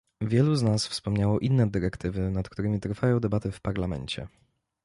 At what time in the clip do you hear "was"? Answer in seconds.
0.63-0.87